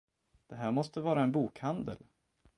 [0.47, 1.97] Det här måste vara en bokhandel?